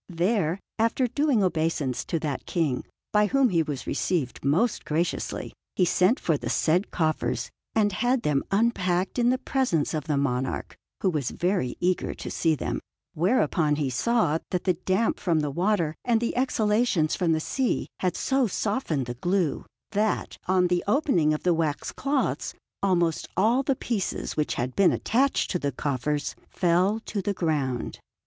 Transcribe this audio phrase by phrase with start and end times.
[0.09, 5.85] There, after doing obeisance to that King, by whom he was received most graciously, he
[5.85, 10.75] sent for the said coffers and had them unpacked in the presence of the monarch,
[11.01, 12.79] who was very eager to see them;
[13.13, 17.85] whereupon he saw that the damp from the water and the exhalations from the sea
[17.99, 23.61] had so softened the glue, that, on the opening of the waxed cloths, almost all
[23.61, 27.99] the pieces which had been attached to the coffers fell to the ground.